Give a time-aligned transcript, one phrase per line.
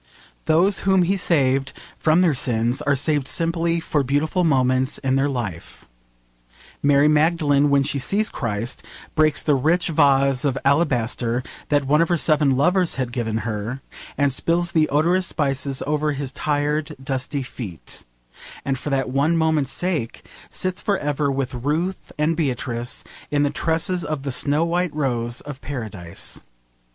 [0.45, 5.29] Those whom he saved from their sins are saved simply for beautiful moments in their
[5.29, 5.85] lives.
[6.81, 8.83] Mary Magdalen, when she sees Christ,
[9.13, 13.81] breaks the rich vase of alabaster that one of her seven lovers had given her,
[14.17, 18.03] and spills the odorous spices over his tired dusty feet,
[18.65, 23.51] and for that one moment's sake sits for ever with Ruth and Beatrice in the
[23.51, 26.41] tresses of the snow white rose of Paradise.